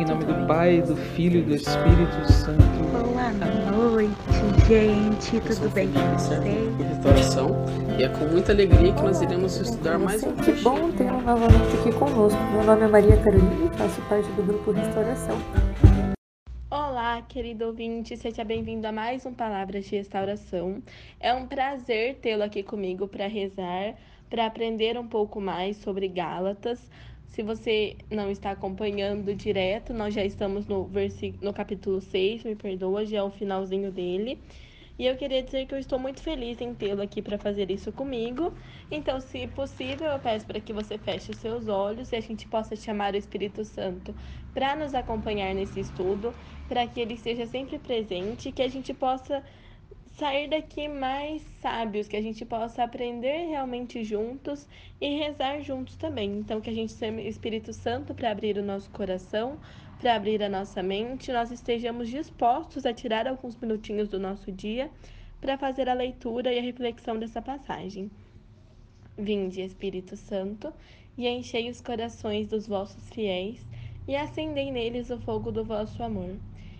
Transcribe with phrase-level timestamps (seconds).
[0.00, 2.62] Em nome do Pai, do Filho e do Espírito Santo.
[2.90, 4.10] Boa noite,
[4.66, 5.38] gente.
[5.42, 6.40] Tudo bem com vocês?
[6.88, 7.66] restauração
[7.98, 11.76] e é com muita alegria que nós iremos estudar mais um Que bom tê-lo novamente
[11.78, 12.40] aqui conosco.
[12.50, 15.36] Meu nome é Maria Carolina e faço parte do grupo Restauração.
[16.70, 20.82] Olá, querido ouvinte, seja bem-vindo a mais um Palavras de Restauração.
[21.20, 23.96] É um prazer tê-lo aqui comigo para rezar,
[24.30, 26.88] para aprender um pouco mais sobre Gálatas.
[27.30, 31.38] Se você não está acompanhando direto, nós já estamos no, versi...
[31.40, 34.42] no capítulo 6, me perdoa, já é o finalzinho dele.
[34.98, 37.92] E eu queria dizer que eu estou muito feliz em tê-lo aqui para fazer isso
[37.92, 38.52] comigo.
[38.90, 42.48] Então, se possível, eu peço para que você feche os seus olhos e a gente
[42.48, 44.14] possa chamar o Espírito Santo
[44.52, 46.34] para nos acompanhar nesse estudo,
[46.66, 49.42] para que ele esteja sempre presente, que a gente possa
[50.20, 54.68] sair daqui mais sábios, que a gente possa aprender realmente juntos
[55.00, 56.40] e rezar juntos também.
[56.40, 59.58] Então, que a gente tenha Espírito Santo para abrir o nosso coração,
[59.98, 64.90] para abrir a nossa mente, nós estejamos dispostos a tirar alguns minutinhos do nosso dia
[65.40, 68.10] para fazer a leitura e a reflexão dessa passagem.
[69.16, 70.70] Vinde, Espírito Santo,
[71.16, 73.66] e enchei os corações dos vossos fiéis,
[74.06, 76.36] e acendei neles o fogo do vosso amor.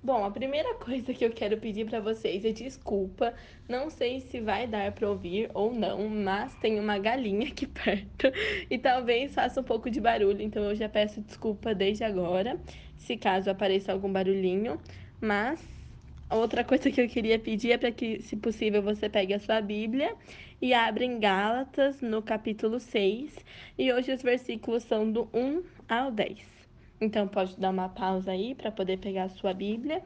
[0.00, 3.34] Bom, a primeira coisa que eu quero pedir para vocês é desculpa.
[3.68, 8.30] Não sei se vai dar para ouvir ou não, mas tem uma galinha aqui perto
[8.70, 12.60] e talvez faça um pouco de barulho, então eu já peço desculpa desde agora,
[12.96, 14.80] se caso apareça algum barulhinho.
[15.20, 15.60] Mas
[16.30, 19.60] outra coisa que eu queria pedir é para que, se possível, você pegue a sua
[19.60, 20.14] Bíblia
[20.62, 23.36] e abra em Gálatas, no capítulo 6,
[23.76, 26.57] e hoje os versículos são do 1 ao 10.
[27.00, 30.02] Então, pode dar uma pausa aí para poder pegar a sua Bíblia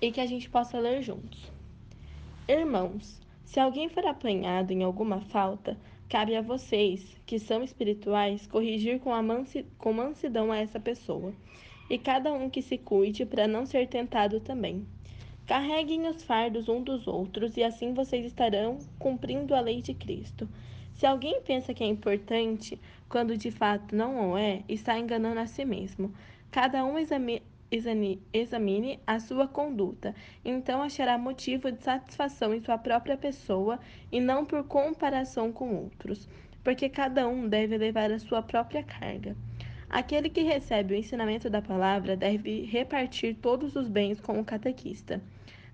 [0.00, 1.50] e que a gente possa ler juntos.
[2.48, 5.76] Irmãos, se alguém for apanhado em alguma falta,
[6.08, 11.32] cabe a vocês, que são espirituais, corrigir com, a mansi com mansidão a essa pessoa,
[11.90, 14.86] e cada um que se cuide para não ser tentado também.
[15.46, 20.48] Carreguem os fardos um dos outros, e assim vocês estarão cumprindo a lei de Cristo.
[20.94, 22.80] Se alguém pensa que é importante,
[23.12, 26.14] quando de fato não o é, está enganando a si mesmo.
[26.50, 27.42] Cada um examine,
[28.32, 33.78] examine a sua conduta, então achará motivo de satisfação em sua própria pessoa
[34.10, 36.26] e não por comparação com outros,
[36.64, 39.36] porque cada um deve levar a sua própria carga.
[39.90, 45.20] Aquele que recebe o ensinamento da palavra deve repartir todos os bens com o catequista.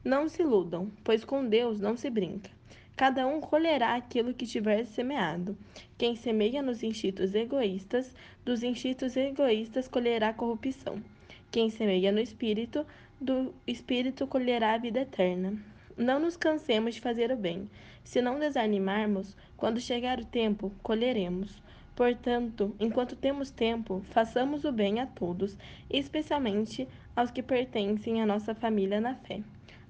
[0.04, 2.50] Não se iludam, pois com Deus não se brinca.
[2.96, 5.56] Cada um colherá aquilo que tiver semeado.
[5.96, 8.14] Quem semeia nos instintos egoístas,
[8.44, 11.02] dos instintos egoístas colherá corrupção.
[11.50, 12.86] Quem semeia no espírito,
[13.20, 15.58] do espírito colherá a vida eterna.
[15.96, 17.68] Não nos cansemos de fazer o bem.
[18.04, 21.60] Se não desanimarmos, quando chegar o tempo, colheremos.
[21.96, 25.56] Portanto, enquanto temos tempo, façamos o bem a todos,
[25.90, 29.42] especialmente aos que pertencem à nossa família na fé.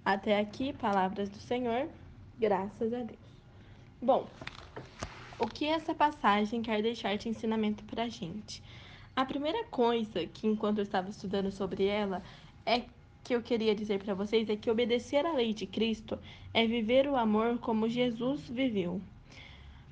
[0.09, 1.87] Até aqui, palavras do Senhor.
[2.41, 3.21] Graças a Deus.
[4.01, 4.27] Bom,
[5.39, 8.63] o que essa passagem quer deixar de ensinamento para a gente?
[9.15, 12.23] A primeira coisa que, enquanto eu estava estudando sobre ela,
[12.65, 12.85] é
[13.23, 16.19] que eu queria dizer para vocês é que obedecer à lei de Cristo
[16.55, 19.03] é viver o amor como Jesus viveu.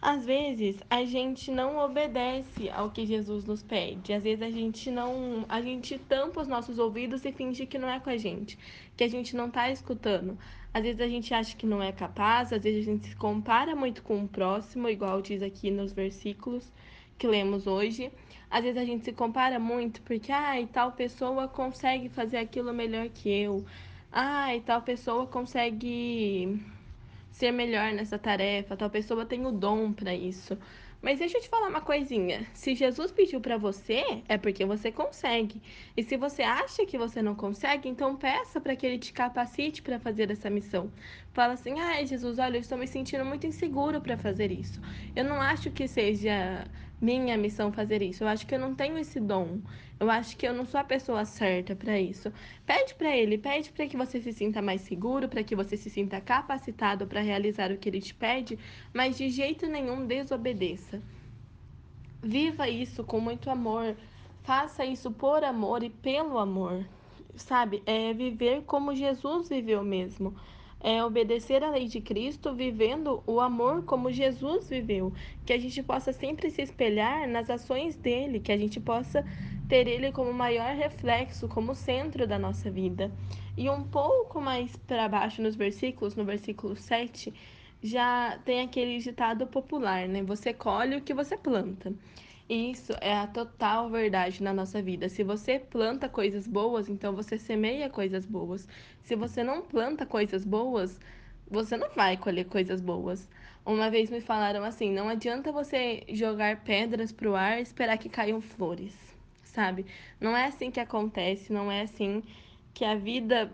[0.00, 4.12] Às vezes a gente não obedece ao que Jesus nos pede.
[4.12, 7.88] Às vezes a gente não, a gente tampa os nossos ouvidos e finge que não
[7.88, 8.58] é com a gente,
[8.96, 10.38] que a gente não está escutando.
[10.72, 13.74] Às vezes a gente acha que não é capaz, às vezes a gente se compara
[13.74, 16.70] muito com o próximo, igual diz aqui nos versículos
[17.18, 18.12] que lemos hoje.
[18.50, 23.08] Às vezes a gente se compara muito porque, ai, tal pessoa consegue fazer aquilo melhor
[23.08, 23.64] que eu.
[24.12, 26.60] Ai, tal pessoa consegue
[27.36, 30.56] ser melhor nessa tarefa, tal pessoa tem o dom para isso.
[31.02, 32.46] Mas deixa eu te falar uma coisinha.
[32.54, 35.60] Se Jesus pediu para você, é porque você consegue.
[35.94, 39.82] E se você acha que você não consegue, então peça para que ele te capacite
[39.82, 40.90] para fazer essa missão.
[41.32, 44.80] Fala assim: "Ai, Jesus, olha, eu estou me sentindo muito inseguro para fazer isso.
[45.14, 46.66] Eu não acho que seja
[47.00, 48.24] minha missão fazer isso.
[48.24, 49.60] Eu acho que eu não tenho esse dom.
[49.98, 52.32] Eu acho que eu não sou a pessoa certa para isso.
[52.64, 55.88] Pede para ele, pede para que você se sinta mais seguro, para que você se
[55.88, 58.58] sinta capacitado para realizar o que ele te pede,
[58.92, 61.02] mas de jeito nenhum desobedeça.
[62.22, 63.96] Viva isso com muito amor.
[64.42, 66.86] Faça isso por amor e pelo amor.
[67.34, 67.82] Sabe?
[67.86, 70.34] É viver como Jesus viveu mesmo
[70.80, 75.12] é, obedecer à lei de Cristo, vivendo o amor como Jesus viveu.
[75.44, 79.24] Que a gente possa sempre se espelhar nas ações dele, que a gente possa
[79.68, 83.10] ter ele como maior reflexo, como centro da nossa vida.
[83.56, 87.32] E um pouco mais para baixo nos versículos, no versículo 7,
[87.82, 90.22] já tem aquele ditado popular, né?
[90.22, 91.92] Você colhe o que você planta.
[92.48, 95.08] Isso é a total verdade na nossa vida.
[95.08, 98.68] Se você planta coisas boas, então você semeia coisas boas.
[99.02, 101.00] Se você não planta coisas boas,
[101.50, 103.28] você não vai colher coisas boas.
[103.64, 108.08] Uma vez me falaram assim: não adianta você jogar pedras pro ar e esperar que
[108.08, 108.94] caiam flores,
[109.42, 109.84] sabe?
[110.20, 112.22] Não é assim que acontece, não é assim
[112.72, 113.50] que a vida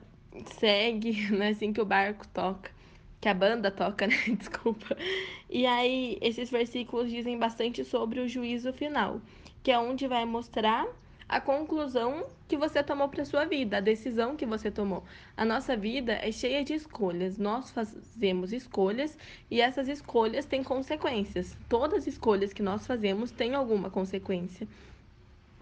[0.59, 2.71] segue, não é assim que o barco toca
[3.23, 4.17] que a banda toca, né?
[4.37, 4.97] Desculpa.
[5.49, 9.21] E aí, esses versículos dizem bastante sobre o juízo final,
[9.63, 10.87] que é onde vai mostrar
[11.29, 15.05] a conclusão que você tomou para sua vida, a decisão que você tomou.
[15.37, 17.39] A nossa vida é cheia de escolhas.
[17.39, 19.17] Nós fazemos escolhas
[19.49, 21.57] e essas escolhas têm consequências.
[21.69, 24.67] Todas as escolhas que nós fazemos têm alguma consequência.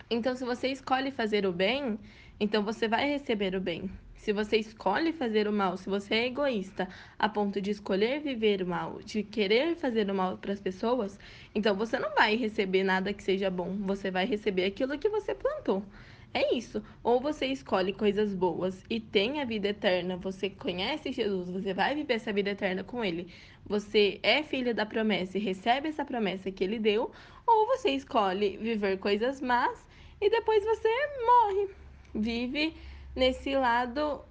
[0.09, 1.99] Então, se você escolhe fazer o bem,
[2.41, 3.91] então você vai receber o bem.
[4.21, 6.87] Se você escolhe fazer o mal, se você é egoísta
[7.19, 11.19] a ponto de escolher viver o mal, de querer fazer o mal para as pessoas,
[11.55, 13.75] então você não vai receber nada que seja bom.
[13.87, 15.83] Você vai receber aquilo que você plantou.
[16.35, 16.85] É isso.
[17.03, 21.95] Ou você escolhe coisas boas e tem a vida eterna, você conhece Jesus, você vai
[21.95, 23.27] viver essa vida eterna com ele.
[23.65, 27.11] Você é filho da promessa e recebe essa promessa que ele deu,
[27.47, 29.83] ou você escolhe viver coisas más
[30.21, 30.89] e depois você
[31.25, 31.69] morre.
[32.15, 32.75] Vive
[33.21, 34.25] nesse lado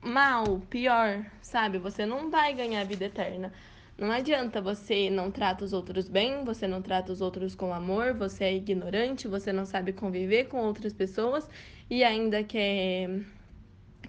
[0.00, 1.76] mal, pior, sabe?
[1.76, 3.52] Você não vai ganhar a vida eterna.
[3.98, 8.14] Não adianta você não trata os outros bem, você não trata os outros com amor,
[8.14, 11.46] você é ignorante, você não sabe conviver com outras pessoas
[11.90, 13.10] e ainda quer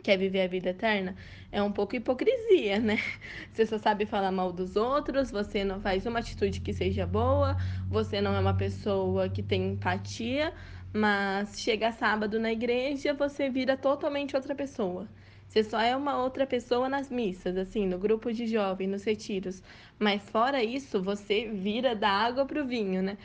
[0.01, 1.15] quer viver a vida eterna,
[1.51, 2.97] é um pouco hipocrisia, né?
[3.51, 7.57] Você só sabe falar mal dos outros, você não faz uma atitude que seja boa,
[7.89, 10.53] você não é uma pessoa que tem empatia,
[10.93, 15.07] mas chega sábado na igreja, você vira totalmente outra pessoa.
[15.47, 19.63] Você só é uma outra pessoa nas missas, assim, no grupo de jovens, nos retiros.
[19.97, 23.17] Mas fora isso, você vira da água pro vinho, né?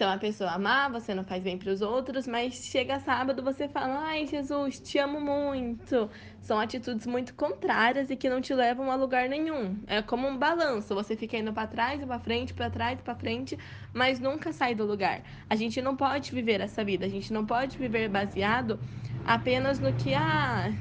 [0.00, 3.42] Você é uma pessoa má, você não faz bem para os outros, mas chega sábado
[3.42, 6.08] você fala: "Ai, Jesus, te amo muito".
[6.40, 9.76] São atitudes muito contrárias e que não te levam a lugar nenhum.
[9.86, 13.02] É como um balanço, você fica indo para trás e para frente, para trás e
[13.02, 13.58] para frente,
[13.92, 15.22] mas nunca sai do lugar.
[15.50, 18.80] A gente não pode viver essa vida, a gente não pode viver baseado
[19.22, 20.72] apenas no que ah,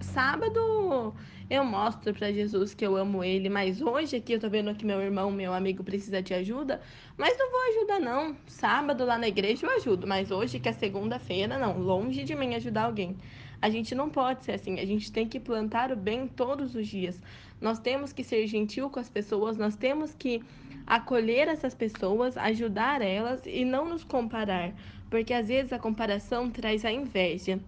[0.00, 1.12] sábado
[1.50, 4.86] eu mostro para Jesus que eu amo ele, mas hoje aqui eu tô vendo que
[4.86, 6.80] meu irmão, meu amigo precisa de ajuda,
[7.18, 8.34] mas não vou ajudar não.
[8.46, 12.54] Sábado lá na igreja eu ajudo, mas hoje que é segunda-feira, não, longe de mim
[12.54, 13.16] ajudar alguém.
[13.60, 16.86] A gente não pode ser assim, a gente tem que plantar o bem todos os
[16.86, 17.20] dias.
[17.60, 20.42] Nós temos que ser gentil com as pessoas, nós temos que
[20.86, 24.72] acolher essas pessoas, ajudar elas e não nos comparar,
[25.10, 27.60] porque às vezes a comparação traz a inveja.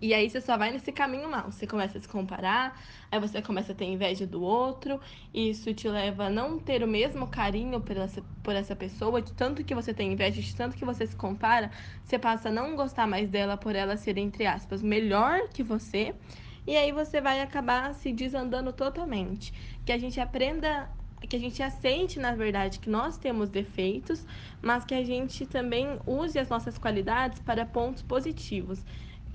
[0.00, 1.50] E aí você só vai nesse caminho mal.
[1.50, 2.78] Você começa a se comparar,
[3.10, 5.00] aí você começa a ter inveja do outro,
[5.32, 9.22] e isso te leva a não ter o mesmo carinho por essa, por essa pessoa,
[9.22, 11.70] de tanto que você tem inveja, de tanto que você se compara,
[12.02, 16.14] você passa a não gostar mais dela por ela ser, entre aspas, melhor que você,
[16.66, 19.52] e aí você vai acabar se desandando totalmente.
[19.84, 20.90] Que a gente aprenda
[21.28, 24.26] que a gente aceite, na verdade, que nós temos defeitos,
[24.60, 28.84] mas que a gente também use as nossas qualidades para pontos positivos.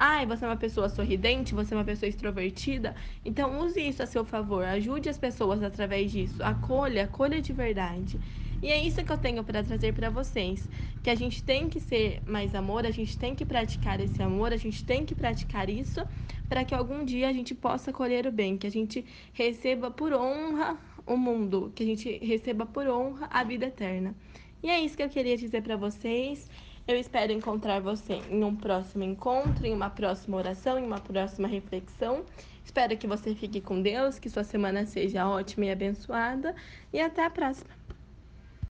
[0.01, 2.95] Ai, você é uma pessoa sorridente, você é uma pessoa extrovertida.
[3.25, 8.17] Então use isso a seu favor, ajude as pessoas através disso, acolha, acolha de verdade.
[8.61, 10.69] E é isso que eu tenho para trazer para vocês,
[11.03, 14.53] que a gente tem que ser mais amor, a gente tem que praticar esse amor,
[14.53, 16.05] a gente tem que praticar isso
[16.47, 20.13] para que algum dia a gente possa colher o bem, que a gente receba por
[20.13, 24.15] honra o mundo, que a gente receba por honra a vida eterna.
[24.63, 26.49] E é isso que eu queria dizer para vocês.
[26.89, 31.47] Eu espero encontrar você em um próximo encontro, em uma próxima oração, em uma próxima
[31.47, 32.25] reflexão.
[32.65, 36.55] Espero que você fique com Deus, que sua semana seja ótima e abençoada.
[36.91, 37.78] E até a próxima!